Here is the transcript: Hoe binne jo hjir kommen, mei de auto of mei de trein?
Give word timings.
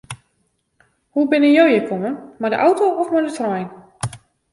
Hoe 1.15 1.25
binne 1.33 1.51
jo 1.55 1.65
hjir 1.71 1.85
kommen, 1.89 2.15
mei 2.39 2.51
de 2.53 2.61
auto 2.69 2.85
of 3.05 3.13
mei 3.13 3.21
de 3.27 3.31
trein? 3.37 3.69